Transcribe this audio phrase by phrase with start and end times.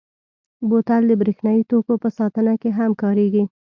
[0.69, 3.43] بوتل د برېښنايي توکو په ساتنه کې هم کارېږي.